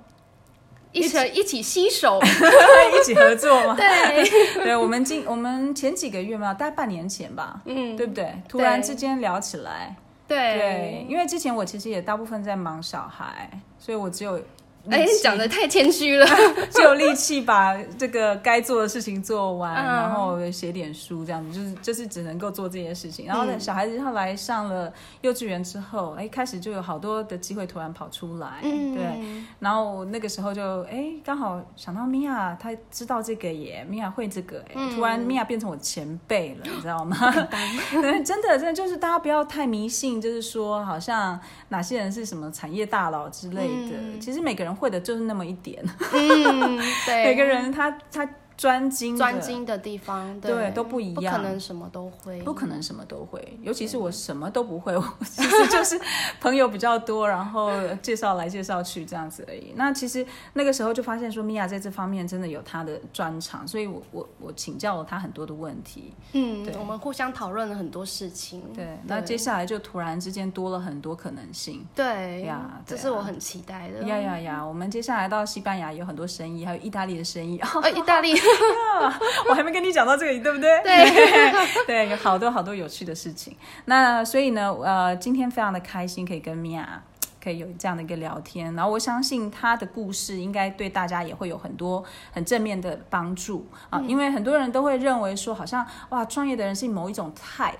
[0.94, 3.74] 一起一起携手， 一起合作嘛？
[3.76, 4.30] 对，
[4.64, 8.32] 对，我们今我们前几个月嘛，大概半年前吧，嗯，对不对？
[8.48, 9.94] 突然之间聊起来，
[10.26, 14.40] 对，对，因为之前我其实也大部分在忙小孩，所以我只有。
[14.90, 16.26] 哎，讲的太谦虚了，
[16.70, 23.26] 就有力气把这个该做的事情做完，嗯、然后写点书，这样子就是就是只能够做这些事情。
[23.26, 24.92] 然后呢，小孩子后来上了
[25.22, 29.42] 幼稚园之后，哎，开始就有好多的机会突然跑出来，嗯、对。
[29.58, 37.16] 然后那个时候就哎，刚好想到米娅，她知道这个耶，米娅会这个，哎，突然米娅变成我前辈了，你知道吗？
[38.22, 44.73] 真的真的就是大家不要太迷信，就是说好像哪些人是什么产业大佬之类的，嗯、其实每个人。
[44.74, 53.58] 会的就是那么一点，嗯，对， 每个人他他专精专精的地方，对，对都不一样，不可能什么都会，不可能什么都会。
[53.62, 56.00] 尤其是我什么都不会， 我其实就是
[56.40, 59.72] 朋友比较多，然后介绍来介绍去这样子而已。
[59.74, 66.14] 那其实那个时候就发现说，米娅在这方面真的有她的专长，所以我我我请教了她很多的问题。
[66.32, 68.62] 嗯，对，我们互相讨论了很多事情。
[68.74, 71.84] 对，那接下来就突然之间多了很多可能性。
[71.94, 74.04] 对呀，这是我很期待的。
[74.04, 74.64] 呀呀呀！
[74.64, 77.58] 我们接下来到西班牙有很多生意，还有意大利的生意。
[77.58, 78.34] 哦，意大利。
[79.48, 80.80] 我还没跟你讲到这个，对不对？
[80.82, 81.52] 对，
[81.86, 83.56] 对，有好多好多有趣的事情。
[83.86, 87.02] 那所以呢，呃，今天非常的开心，可以跟米娅
[87.42, 88.74] 可以有这样的一个聊天。
[88.74, 97.74] 然后我相信她的故事应该对大家也会有很多很正面的帮助啊，因为很多人都会认为说，好像哇，创业的人是某一种 type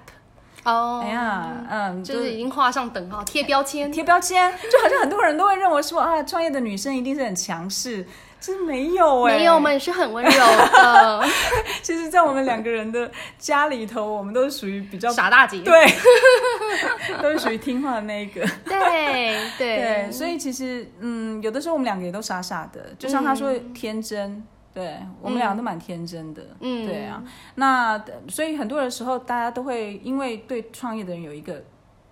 [0.65, 8.07] 哦，哎呀，嗯，就是已经画上等号，贴标签，贴标签，就好像很多人都会认为说啊，创业的女生一定是很强势。
[8.45, 11.25] 其实没有哎、欸，没有，我们也是很温柔的。
[11.83, 15.87] 其实，在我们两个人的家里头，我们都是属于比较傻大姐，对，
[17.23, 18.47] 都是属于听话的那一个。
[18.67, 26.43] 对对对，所以其实，嗯，有的时候我们两个也都傻傻的，就像他说天真，嗯、对我们两个都蛮天真的。
[26.61, 27.25] 嗯，对啊。
[27.55, 31.65] 那所以很多的时候，大家都会因为对创业的人有一个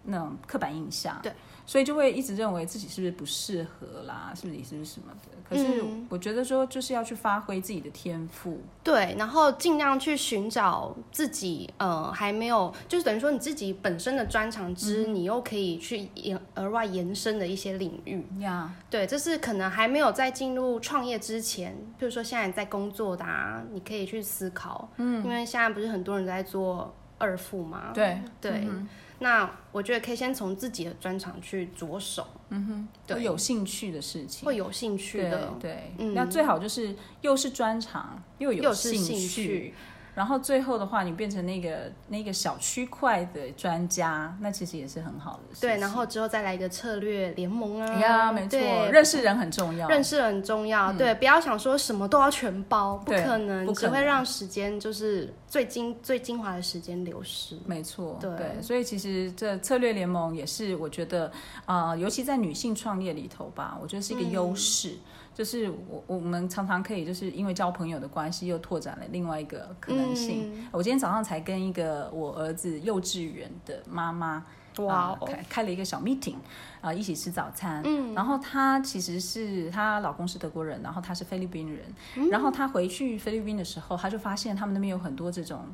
[0.04, 1.30] 那种刻板印象，对。
[1.64, 5.28] 所以就会一直认为自己是不是不适合啦，是不是你是不是什么的？
[5.48, 18.24] 可是我觉得说就是要去发挥自己的天赋，对，然后尽量去寻找自己呃还没有，就是等于说你自己本身的专长之，嗯、你又可以去延额外延伸的一些领域。
[18.40, 18.72] 呀。
[18.88, 28.18] 对，这是可能还没有在进入创业之前，比如说现在你在工作的啊，你可以去思考，嗯，因为现在不是很多人在做二副嘛，对。
[28.40, 28.52] 对。
[28.52, 28.88] 对嗯
[29.22, 35.94] 那我觉得可以先从自己的专长去着手，嗯哼，对，会有兴趣的事情，会有兴趣的，对，对。
[35.98, 38.98] 嗯，那最好就是又是专长又有兴趣。
[38.98, 39.74] 兴趣
[40.14, 45.62] 然后最后的话，你变成那个那个小区块的专家，那其实也是很好的事。
[45.62, 48.58] 对，然后之后再来一个策略联盟啊，呀，没错，
[48.90, 50.92] 认识人很重要，认识人很重要。
[50.92, 57.58] 对，不要想说什么都要全包，不可能，只会让时间就是最精最精华的时间流失。
[57.64, 61.32] 没错，对，所以其实这策略联盟也是我觉得
[61.64, 64.94] 啊，尤其在女性创业里头吧，我觉得是一个优势。
[65.34, 70.52] 就是我我们常常可以就是因为交朋友的关系，又拓展了另外一个可能性。
[70.54, 74.44] 嗯、我今天早上才跟一个我儿子幼稚园的妈妈
[74.78, 76.36] 哇、呃、开开了一个小 meeting
[76.80, 77.82] 啊、呃，一起吃早餐。
[77.84, 81.80] 嗯，然后她其实是她老公是德国人，然后她是菲律宾人。
[82.16, 85.64] 嗯、然后她回去菲律宾的时候，她就发现他们那边有很多这种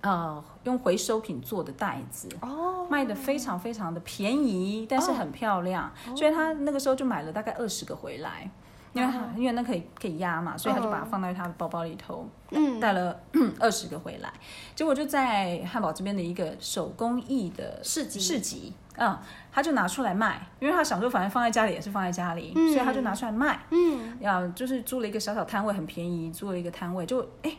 [0.00, 8.50] 呃用回收品做的袋子哦，卖的非常非常的便宜，但是很漂亮，哦、所以她那个时候就买了大概二十个回来。
[8.92, 13.18] 因为因为那可以可以压嘛，所以他就把它放在他的包包里头，嗯，带了
[13.58, 14.32] 二十个回来，
[14.74, 19.18] 结果就在汉堡这边的一个手工艺的市集市集，嗯，
[19.50, 27.56] 他就拿出来卖，因为他想说反正放在家里也是放在家里，所以他就拿出来卖，嗯，要就是租了一个小小摊位，很便宜，租了一个摊位就哎。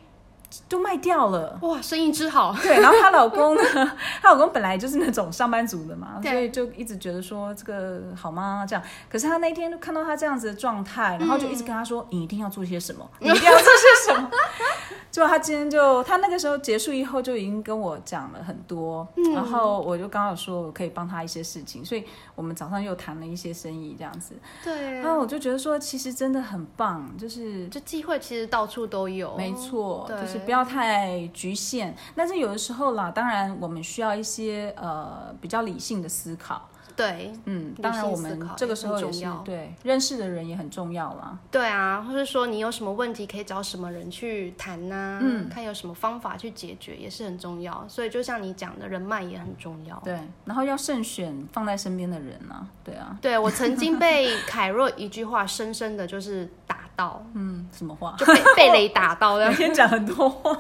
[0.70, 2.56] 都卖掉了哇，生意之好。
[2.62, 3.62] 对，然后她老公呢，
[4.22, 8.66] 她老公本来就是那种上班族的嘛，所以就一直觉得说这个好吗？
[8.68, 14.30] 这样，可是他那天就看到他这样子的状态，然后就一直跟他说：“嗯、你一定要做些什么，你一定要做些什么。”
[15.14, 22.04] 就他今天就他那个时候结束以后就已经跟我讲了很多，嗯、然后我就刚好说我可以帮他一些事情，所以
[22.34, 24.34] 我们早上又谈了一些生意这样子。
[24.64, 31.96] 对，然后我就觉得说其实真的很棒，就是这机会其实到处都有，没错，就是不要太局限。
[32.16, 36.68] 但是有的时候啦，当然我们需要一些呃比较理性的思考。
[36.96, 41.38] 对，嗯，当然我们这个时候也是对认识的人也很重要啦。
[41.50, 45.20] 对啊，或是说你有什么问题可以找什么人去谈呐、啊？
[45.22, 47.86] 嗯，看有什么方法去解决也是很重要。
[47.88, 50.00] 所以就像你讲的，人脉也很重要。
[50.04, 52.68] 对，然后要慎选放在身边的人啊。
[52.84, 57.26] 对啊，对我曾经被凯若一句话深深的就是打到。
[57.34, 58.16] 嗯，什么话？
[58.20, 59.50] 就被被雷打到的。
[59.50, 60.56] 每天讲很多话。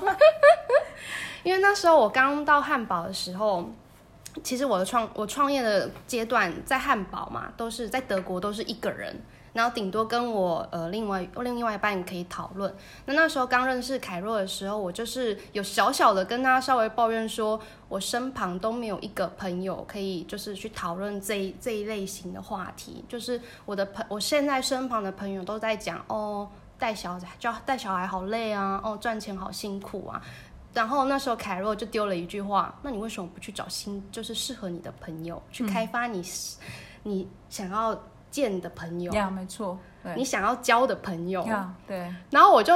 [1.43, 3.69] 因为那时候我刚到汉堡的时候。
[4.41, 9.15] 其实我的创我创业的阶段在汉堡嘛，都是在德国都是一个人，
[9.53, 12.73] 然后顶多跟我呃另外另外一半可以讨论。
[13.05, 23.05] 那那时候刚认识凯若的时候，我就是有小小的跟他稍微抱怨说，我身旁都没有一个朋友可以就是去讨论这一这一类型的话题。
[23.07, 30.19] 就是我的朋我现在身旁的朋友都在讲哦，带小孩教带小孩好累啊，哦赚钱好辛苦啊。
[30.73, 36.23] 然后那时候凯若就丢了一句话：“那你为什么不去找新，就是适合你的朋友，去开发你，
[37.03, 37.97] 你想要
[38.31, 39.77] 见的朋友？”呀，没错，
[40.15, 41.43] 你想要交的朋友。
[41.87, 42.11] 对。
[42.31, 42.73] 然后我就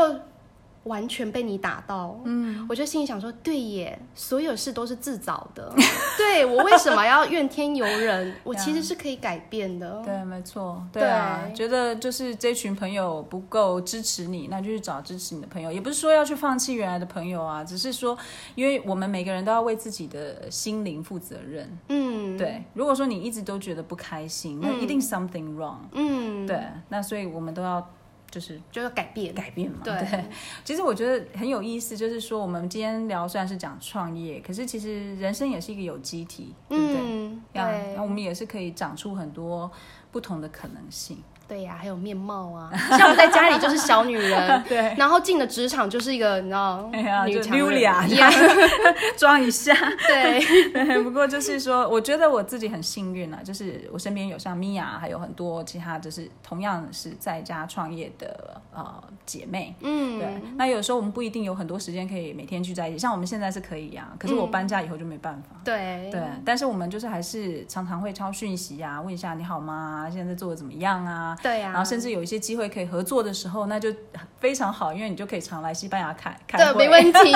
[0.87, 5.71] 完全被你打到，嗯，我就心里想说，对耶，所有事都是自找的，
[6.17, 8.33] 对，我为什么要怨天尤人？
[8.43, 11.03] 我其实是可以改变的，对，没错，对。
[11.03, 18.17] 啊，对觉得就是这群朋友不够支持你，那就去找支持你的朋友，也不是说要去放弃原来的朋友啊，只是说，
[18.55, 27.85] 因为我们每个人都要为自己的心灵负责任，嗯，对，如果说你一直都觉得不开心，那一定 something wrong，嗯，对，那所以我们都要。
[28.29, 29.79] 就是就是改变，改变嘛。
[29.83, 30.25] 对，对，
[30.63, 36.97] 其实我觉得很有意思，就是说我们今天聊虽然是讲创业，可是其实人生也是一个有机体，对不对？
[36.99, 37.93] 嗯，对。
[37.95, 39.71] 那我们也是可以长出很多
[40.11, 41.17] 不同的可能性。
[41.47, 48.03] 对呀、啊，还有面貌啊， 像我在家里就是小女人， 对，然后进了职场就是一个你知道，哎呀，女强人一样，
[49.17, 49.73] 装一下，
[50.07, 50.39] 对，
[50.71, 51.01] 对。
[51.01, 60.41] 不过就是说，我觉得我自己很幸运啊，就是我身边有像米娅，还有很多其他就是同样是在家创业的呃姐妹，嗯，对。
[60.57, 66.21] 那有时候我们不一定有很多时间可以每天聚在一起，像我们现在是可以呀、啊，可是我搬家以后就没办法，嗯、对对。
[66.43, 70.09] 但是我们就是还是常常会抄讯息啊，问一下你好吗？
[70.11, 71.36] 现在做的怎么样啊？
[71.41, 73.93] 对呀、啊，然后甚至有一些机会可以合作的时候，那就
[74.39, 76.73] 非常好，因为你就可以常来西班牙开开会。
[76.73, 77.31] 对，没问题。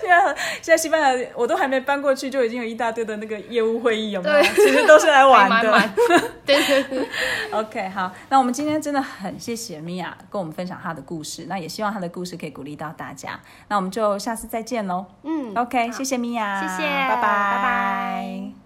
[0.00, 4.42] 现 在现在西班牙我都还没搬过去，就已经有一大堆的那个业务会议，有没有？
[4.42, 5.90] 其实都是来玩的。
[6.44, 7.08] 对对对。
[7.52, 13.38] OK，好，那我们今天真的很谢谢米娅跟我们分享她的故事，那也希望她的故事可以鼓励到大家。
[13.68, 15.06] 那我们就下次再见喽。
[15.22, 18.61] 嗯，OK，谢谢米娅，谢谢，拜拜，拜拜。